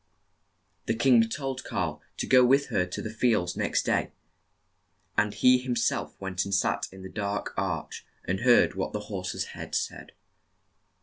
[0.87, 4.13] The king told Kan to go with her to the fields next day,
[5.15, 9.01] and he him self went Jtnd sat in the dark arch and heard what the
[9.11, 10.13] horse's head said.